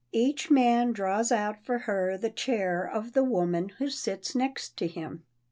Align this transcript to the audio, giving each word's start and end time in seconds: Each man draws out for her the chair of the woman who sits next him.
Each 0.13 0.49
man 0.49 0.93
draws 0.93 1.31
out 1.31 1.63
for 1.63 1.77
her 1.85 2.17
the 2.17 2.31
chair 2.31 2.83
of 2.91 3.13
the 3.13 3.23
woman 3.23 3.69
who 3.77 3.87
sits 3.91 4.33
next 4.33 4.79
him. 4.79 5.23